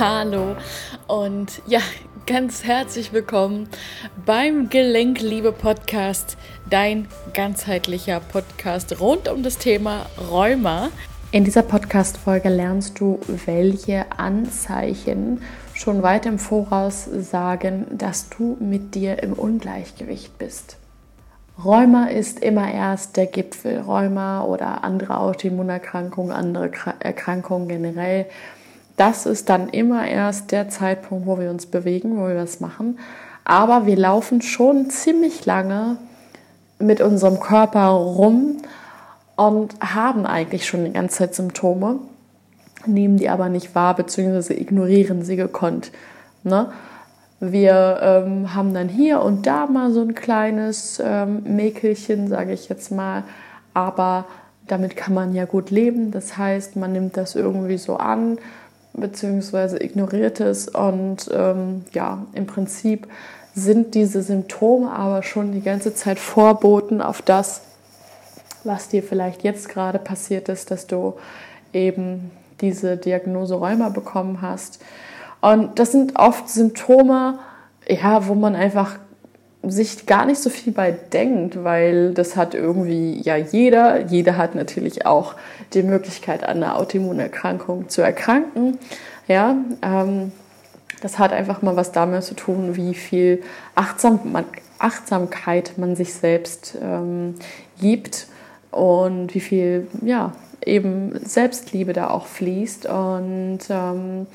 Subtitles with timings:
[0.00, 0.54] Hallo
[1.08, 1.80] und ja,
[2.24, 3.68] ganz herzlich willkommen
[4.24, 6.36] beim Gelenkliebe Podcast,
[6.70, 10.90] dein ganzheitlicher Podcast rund um das Thema Rheuma.
[11.32, 15.42] In dieser Podcast-Folge lernst du, welche Anzeichen
[15.74, 20.76] schon weit im Voraus sagen, dass du mit dir im Ungleichgewicht bist.
[21.64, 23.80] Rheuma ist immer erst der Gipfel.
[23.80, 28.26] Rheuma oder andere Autoimmunerkrankungen, andere Erkrankungen generell
[28.98, 32.98] das ist dann immer erst der Zeitpunkt, wo wir uns bewegen, wo wir was machen.
[33.44, 35.96] Aber wir laufen schon ziemlich lange
[36.78, 38.58] mit unserem Körper rum
[39.36, 42.00] und haben eigentlich schon die ganze Zeit Symptome,
[42.86, 44.54] nehmen die aber nicht wahr bzw.
[44.54, 45.92] ignorieren sie gekonnt.
[46.42, 46.70] Ne?
[47.40, 52.68] Wir ähm, haben dann hier und da mal so ein kleines ähm, Mäkelchen, sage ich
[52.68, 53.22] jetzt mal,
[53.74, 54.24] aber
[54.66, 56.10] damit kann man ja gut leben.
[56.10, 58.38] Das heißt, man nimmt das irgendwie so an,
[59.00, 60.68] beziehungsweise ignoriert es.
[60.68, 63.08] Und ähm, ja, im Prinzip
[63.54, 67.62] sind diese Symptome aber schon die ganze Zeit Vorboten auf das,
[68.64, 71.14] was dir vielleicht jetzt gerade passiert ist, dass du
[71.72, 74.80] eben diese Diagnose Rheuma bekommen hast.
[75.40, 77.38] Und das sind oft Symptome,
[77.88, 78.98] ja, wo man einfach
[79.62, 84.06] sich gar nicht so viel bei denkt, weil das hat irgendwie ja jeder.
[84.06, 85.34] Jeder hat natürlich auch
[85.74, 88.78] die Möglichkeit, an einer Autoimmunerkrankung zu erkranken.
[89.26, 90.32] Ja, ähm,
[91.00, 93.42] das hat einfach mal was damit zu tun, wie viel
[93.74, 94.44] Achtsam man,
[94.78, 97.34] Achtsamkeit man sich selbst ähm,
[97.80, 98.26] gibt
[98.70, 100.32] und wie viel ja
[100.64, 102.86] eben Selbstliebe da auch fließt.
[102.86, 104.26] Und ähm,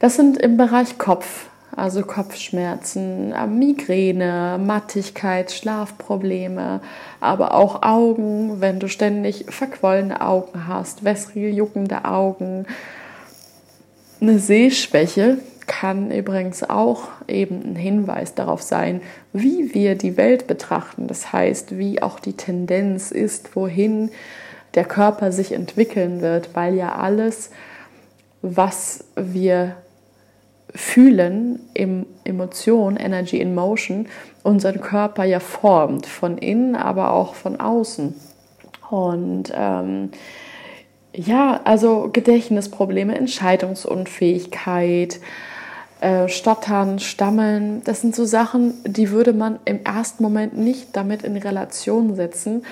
[0.00, 6.80] das sind im Bereich Kopf also Kopfschmerzen, äh, Migräne, Mattigkeit, Schlafprobleme,
[7.20, 12.66] aber auch Augen, wenn du ständig verquollene Augen hast, wässrige, juckende Augen.
[14.20, 19.00] Eine Sehschwäche kann übrigens auch eben ein Hinweis darauf sein,
[19.32, 21.06] wie wir die Welt betrachten.
[21.06, 24.10] Das heißt, wie auch die Tendenz ist, wohin
[24.74, 27.50] der Körper sich entwickeln wird, weil ja alles,
[28.42, 29.76] was wir
[30.74, 34.08] Fühlen, im Emotion, Energy in Motion,
[34.42, 38.14] unseren Körper ja formt, von innen, aber auch von außen.
[38.90, 40.10] Und ähm,
[41.14, 45.20] ja, also Gedächtnisprobleme, Entscheidungsunfähigkeit,
[46.00, 51.22] äh, Stottern, Stammeln, das sind so Sachen, die würde man im ersten Moment nicht damit
[51.22, 52.64] in Relation setzen.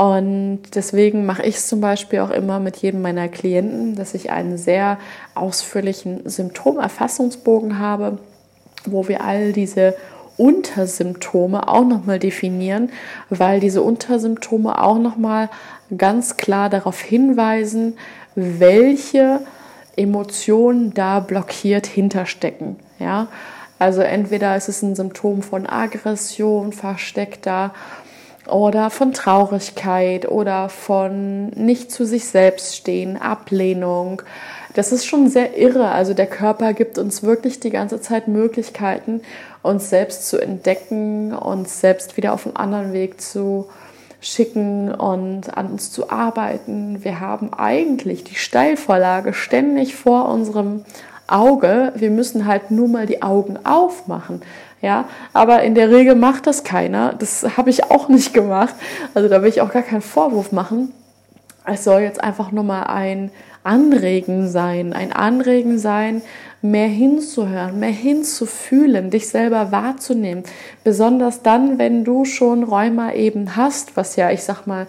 [0.00, 4.30] Und deswegen mache ich es zum Beispiel auch immer mit jedem meiner Klienten, dass ich
[4.30, 4.96] einen sehr
[5.34, 8.16] ausführlichen Symptomerfassungsbogen habe,
[8.86, 9.94] wo wir all diese
[10.38, 12.88] Untersymptome auch nochmal definieren,
[13.28, 15.50] weil diese Untersymptome auch nochmal
[15.94, 17.98] ganz klar darauf hinweisen,
[18.34, 19.40] welche
[19.96, 22.76] Emotionen da blockiert hinterstecken.
[22.98, 23.26] Ja?
[23.78, 27.74] Also entweder ist es ein Symptom von Aggression, versteckter
[28.50, 34.22] oder von Traurigkeit oder von nicht zu sich selbst stehen, Ablehnung.
[34.74, 35.90] Das ist schon sehr irre.
[35.90, 39.22] Also der Körper gibt uns wirklich die ganze Zeit Möglichkeiten,
[39.62, 43.68] uns selbst zu entdecken, uns selbst wieder auf einen anderen Weg zu
[44.20, 47.02] schicken und an uns zu arbeiten.
[47.02, 50.84] Wir haben eigentlich die Steilvorlage ständig vor unserem
[51.30, 51.92] Auge.
[51.96, 54.42] Wir müssen halt nur mal die Augen aufmachen.
[54.82, 55.04] Ja,
[55.34, 57.12] aber in der Regel macht das keiner.
[57.12, 58.74] Das habe ich auch nicht gemacht.
[59.14, 60.92] Also da will ich auch gar keinen Vorwurf machen.
[61.66, 63.30] Es soll jetzt einfach nur mal ein
[63.62, 66.22] Anregen sein, ein Anregen sein,
[66.62, 70.44] mehr hinzuhören, mehr hinzufühlen, dich selber wahrzunehmen.
[70.82, 74.86] Besonders dann, wenn du schon Rheuma eben hast, was ja, ich sag mal,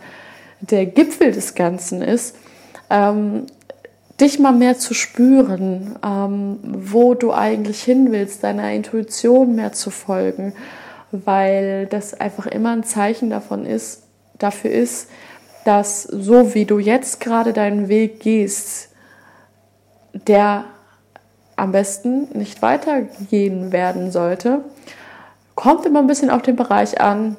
[0.62, 2.35] der Gipfel des Ganzen ist.
[2.90, 3.46] Ähm,
[4.22, 9.90] dich mal mehr zu spüren, ähm, wo du eigentlich hin willst, deiner Intuition mehr zu
[9.90, 10.54] folgen,
[11.12, 14.04] weil das einfach immer ein Zeichen davon ist,
[14.38, 15.10] dafür ist,
[15.66, 18.90] dass so wie du jetzt gerade deinen Weg gehst,
[20.13, 20.66] der
[21.56, 24.63] am besten nicht weitergehen werden sollte.
[25.56, 27.38] Kommt immer ein bisschen auf den Bereich an.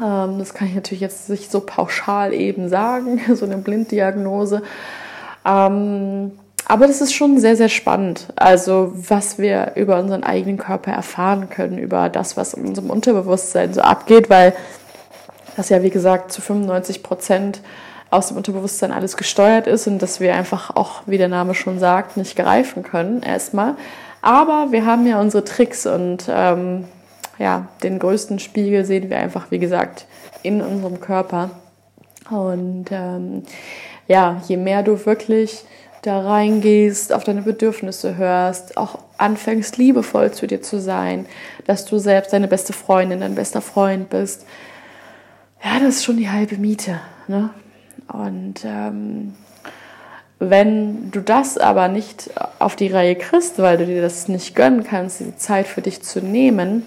[0.00, 4.62] Ähm, das kann ich natürlich jetzt nicht so pauschal eben sagen, so eine Blinddiagnose.
[5.44, 6.32] Ähm,
[6.66, 8.28] aber das ist schon sehr, sehr spannend.
[8.36, 13.74] Also, was wir über unseren eigenen Körper erfahren können, über das, was in unserem Unterbewusstsein
[13.74, 14.54] so abgeht, weil
[15.56, 17.60] das ja, wie gesagt, zu 95 Prozent
[18.10, 21.78] aus dem Unterbewusstsein alles gesteuert ist und dass wir einfach auch, wie der Name schon
[21.78, 23.74] sagt, nicht greifen können, erstmal.
[24.22, 26.84] Aber wir haben ja unsere Tricks und ähm,
[27.38, 30.06] ja, den größten Spiegel sehen wir einfach, wie gesagt,
[30.42, 31.50] in unserem Körper.
[32.30, 33.42] Und ähm,
[34.10, 35.62] ja, je mehr du wirklich
[36.02, 41.26] da reingehst, auf deine Bedürfnisse hörst, auch anfängst liebevoll zu dir zu sein,
[41.64, 44.46] dass du selbst deine beste Freundin, dein bester Freund bist.
[45.62, 46.98] Ja, das ist schon die halbe Miete.
[47.28, 47.50] Ne?
[48.12, 49.34] Und ähm,
[50.40, 54.82] wenn du das aber nicht auf die Reihe kriegst, weil du dir das nicht gönnen
[54.82, 56.84] kannst, die Zeit für dich zu nehmen,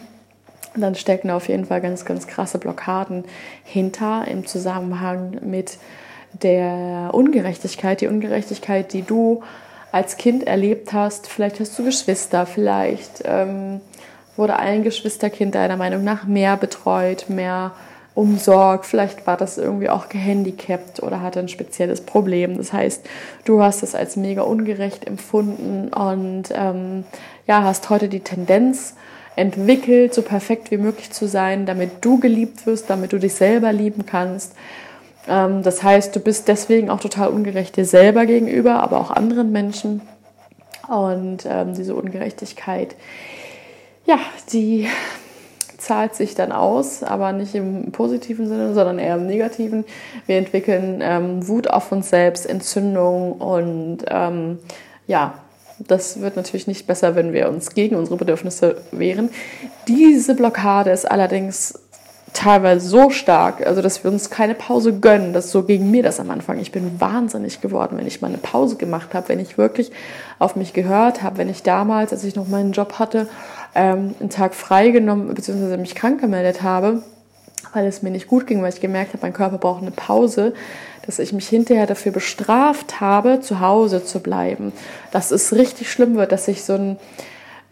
[0.76, 3.24] dann stecken auf jeden Fall ganz, ganz krasse Blockaden
[3.64, 5.78] hinter im Zusammenhang mit
[6.42, 9.44] der Ungerechtigkeit, die Ungerechtigkeit, die du
[9.92, 11.28] als Kind erlebt hast.
[11.28, 13.80] Vielleicht hast du Geschwister, vielleicht ähm,
[14.36, 17.74] wurde ein Geschwisterkind deiner Meinung nach mehr betreut, mehr
[18.16, 18.86] umsorgt.
[18.86, 22.58] Vielleicht war das irgendwie auch gehandicapt oder hatte ein spezielles Problem.
[22.58, 23.06] Das heißt,
[23.46, 27.04] du hast es als mega ungerecht empfunden und ähm,
[27.48, 28.96] ja, hast heute die Tendenz
[29.36, 33.74] entwickelt, so perfekt wie möglich zu sein, damit du geliebt wirst, damit du dich selber
[33.74, 34.54] lieben kannst.
[35.28, 39.52] Ähm, das heißt, du bist deswegen auch total ungerecht dir selber gegenüber, aber auch anderen
[39.52, 40.02] Menschen.
[40.88, 42.96] Und ähm, diese Ungerechtigkeit,
[44.06, 44.20] ja,
[44.52, 44.88] die
[45.78, 49.86] zahlt sich dann aus, aber nicht im positiven Sinne, sondern eher im negativen.
[50.26, 54.60] Wir entwickeln ähm, Wut auf uns selbst, Entzündung und ähm,
[55.08, 55.34] ja,
[55.80, 59.30] das wird natürlich nicht besser, wenn wir uns gegen unsere Bedürfnisse wehren.
[59.88, 61.80] Diese Blockade ist allerdings
[62.34, 65.34] teilweise so stark, also dass wir uns keine Pause gönnen.
[65.34, 66.60] Das so gegen mir das am Anfang.
[66.60, 69.92] Ich bin wahnsinnig geworden, wenn ich mal eine Pause gemacht habe, wenn ich wirklich
[70.40, 73.30] auf mich gehört habe, wenn ich damals, als ich noch meinen Job hatte,
[73.76, 75.78] ähm, einen Tag freigenommen bzw.
[75.78, 77.04] mich krank gemeldet habe,
[77.74, 80.54] weil es mir nicht gut ging, weil ich gemerkt habe, mein Körper braucht eine Pause,
[81.06, 84.72] dass ich mich hinterher dafür bestraft habe, zu Hause zu bleiben.
[85.12, 86.98] Dass es richtig schlimm wird, dass ich so, ein,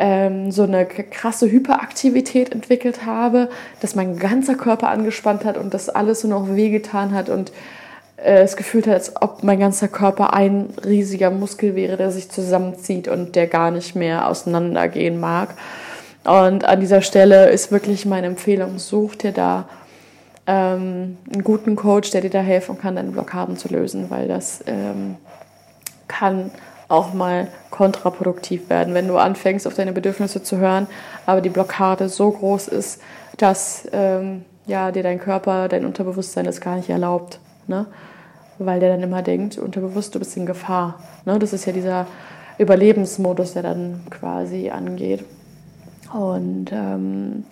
[0.02, 3.50] ähm, so eine krasse Hyperaktivität entwickelt habe,
[3.82, 7.52] dass mein ganzer Körper angespannt hat und das alles nur noch wehgetan hat und
[8.18, 12.32] äh, es gefühlt hat, als ob mein ganzer Körper ein riesiger Muskel wäre, der sich
[12.32, 15.50] zusammenzieht und der gar nicht mehr auseinandergehen mag.
[16.24, 19.70] Und an dieser Stelle ist wirklich meine Empfehlung, such dir da
[20.48, 24.64] ähm, einen guten Coach, der dir da helfen kann, deine Blockaden zu lösen, weil das
[24.66, 25.18] ähm,
[26.08, 26.50] kann
[26.88, 30.88] auch mal kontraproduktiv werden, wenn du anfängst, auf deine Bedürfnisse zu hören,
[31.26, 33.02] aber die Blockade so groß ist,
[33.38, 37.40] dass ähm, ja, dir dein Körper, dein Unterbewusstsein das gar nicht erlaubt.
[37.68, 37.86] Ne?
[38.60, 41.00] Weil der dann immer denkt, unterbewusst, du bist in Gefahr.
[41.26, 41.40] Ne?
[41.40, 42.06] Das ist ja dieser
[42.58, 45.24] Überlebensmodus, der dann quasi angeht.
[46.14, 47.46] Und ähm,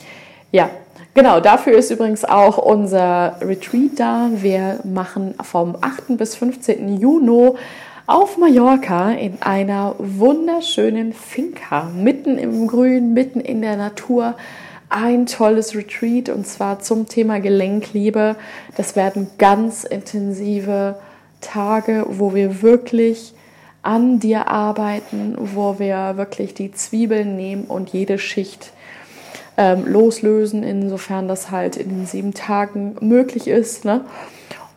[0.51, 0.69] ja,
[1.13, 4.30] genau, dafür ist übrigens auch unser Retreat da.
[4.33, 6.18] Wir machen vom 8.
[6.18, 7.00] bis 15.
[7.00, 7.56] Juni
[8.09, 14.33] auf Mallorca in einer wunderschönen Finca, mitten im Grün, mitten in der Natur.
[14.89, 18.35] Ein tolles Retreat und zwar zum Thema Gelenkliebe.
[18.75, 20.97] Das werden ganz intensive
[21.39, 23.35] Tage, wo wir wirklich
[23.83, 28.73] an dir arbeiten, wo wir wirklich die Zwiebeln nehmen und jede Schicht
[29.56, 33.85] ähm, loslösen, insofern das halt in den sieben Tagen möglich ist.
[33.85, 34.01] Ne?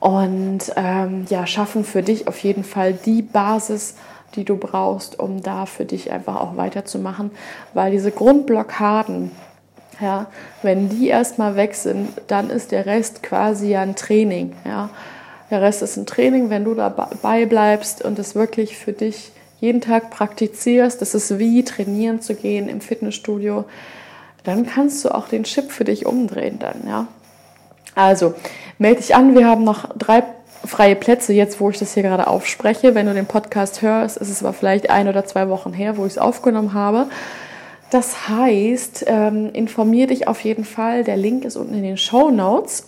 [0.03, 3.95] Und ähm, ja, schaffen für dich auf jeden Fall die Basis,
[4.35, 7.31] die du brauchst, um da für dich einfach auch weiterzumachen,
[7.73, 9.31] weil diese Grundblockaden,
[10.01, 10.27] ja,
[10.63, 14.91] wenn die erstmal weg sind, dann ist der Rest quasi ja ein Training, ja.
[15.53, 19.81] Der Rest ist ein Training, wenn du dabei bleibst und es wirklich für dich jeden
[19.81, 21.01] Tag praktizierst.
[21.01, 23.67] Das ist wie trainieren zu gehen im Fitnessstudio.
[24.43, 27.07] Dann kannst du auch den Chip für dich umdrehen dann, ja.
[27.95, 28.35] Also,
[28.79, 29.35] melde dich an.
[29.35, 30.23] Wir haben noch drei
[30.65, 32.95] freie Plätze jetzt, wo ich das hier gerade aufspreche.
[32.95, 36.07] Wenn du den Podcast hörst, ist es aber vielleicht ein oder zwei Wochen her, wo
[36.07, 37.07] ich es aufgenommen habe.
[37.91, 41.05] Das heißt, ähm, informier dich auf jeden Fall.
[41.05, 42.87] Der Link ist unten in den Show Notes.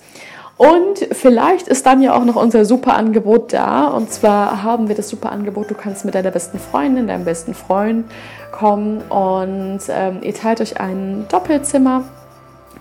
[0.56, 3.88] Und vielleicht ist dann ja auch noch unser super Angebot da.
[3.88, 7.54] Und zwar haben wir das super Angebot, du kannst mit deiner besten Freundin, deinem besten
[7.54, 8.06] Freund
[8.52, 12.04] kommen und ähm, ihr teilt euch ein Doppelzimmer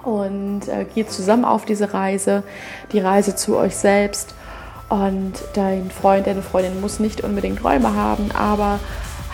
[0.03, 2.43] und äh, geht zusammen auf diese Reise,
[2.91, 4.35] die Reise zu euch selbst.
[4.89, 8.79] Und dein Freund, deine Freundin muss nicht unbedingt Räume haben, aber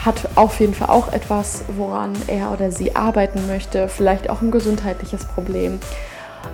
[0.06, 4.52] hat auf jeden Fall auch etwas, woran er oder sie arbeiten möchte, vielleicht auch ein
[4.52, 5.80] gesundheitliches Problem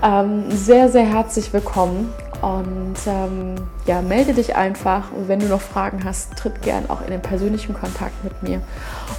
[0.04, 3.56] ähm, sehr, sehr herzlich willkommen und ähm,
[3.86, 7.22] ja, melde dich einfach und wenn du noch Fragen hast, tritt gern auch in den
[7.22, 8.62] persönlichen Kontakt mit mir.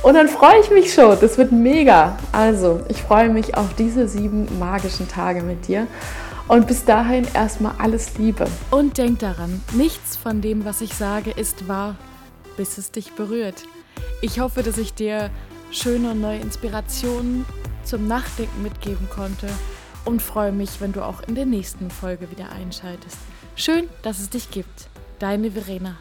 [0.03, 2.19] Und dann freue ich mich schon, das wird mega.
[2.33, 5.87] Also, ich freue mich auf diese sieben magischen Tage mit dir.
[6.49, 8.47] Und bis dahin erstmal alles Liebe.
[8.71, 11.97] Und denk daran, nichts von dem, was ich sage, ist wahr,
[12.57, 13.65] bis es dich berührt.
[14.23, 15.31] Ich hoffe, dass ich dir
[15.73, 17.45] schöne und neue Inspirationen
[17.83, 19.49] zum Nachdenken mitgeben konnte
[20.05, 23.19] und freue mich, wenn du auch in der nächsten Folge wieder einschaltest.
[23.57, 24.89] Schön, dass es dich gibt.
[25.19, 25.97] Deine Verena.